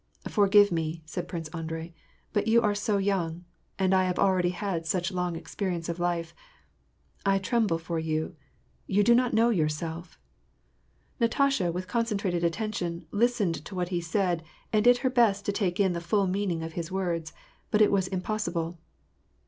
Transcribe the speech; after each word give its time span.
"Forgive 0.27 0.71
me," 0.71 1.03
said 1.05 1.27
Prince 1.27 1.47
Andrei." 1.49 1.93
But 2.33 2.47
you 2.47 2.59
are 2.63 2.73
so 2.73 2.97
young, 2.97 3.43
and 3.77 3.93
I 3.93 4.05
have 4.05 4.17
already 4.17 4.49
had 4.49 4.87
such 4.87 5.11
long 5.11 5.35
experience 5.35 5.89
of 5.89 5.99
life. 5.99 6.33
I 7.23 7.37
tremble 7.37 7.77
for 7.77 7.99
you. 7.99 8.35
You 8.87 9.03
do 9.03 9.13
not 9.13 9.35
know 9.35 9.51
yourself!" 9.51 10.17
Natasha, 11.19 11.71
with 11.71 11.87
concentrated 11.87 12.43
attention, 12.43 13.05
listened 13.11 13.63
to 13.63 13.75
what 13.75 13.89
he 13.89 14.01
said, 14.01 14.41
and 14.73 14.83
did 14.85 14.97
her 15.05 15.09
best 15.11 15.45
to 15.45 15.51
take 15.51 15.79
in 15.79 15.93
the 15.93 16.01
full 16.01 16.25
meaning 16.25 16.63
of 16.63 16.73
his 16.73 16.91
words; 16.91 17.31
but 17.69 17.79
it 17.79 17.91
was 17.91 18.07
impossible. 18.07 18.79